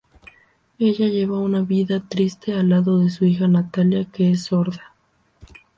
Ella 0.79 1.05
lleva 1.09 1.37
una 1.37 1.61
vida 1.61 1.99
triste 2.09 2.53
al 2.55 2.69
lado 2.69 2.97
de 2.97 3.11
su 3.11 3.25
hija 3.25 3.47
Natalia 3.47 4.05
que 4.05 4.31
es 4.31 4.45
sorda. 4.45 4.95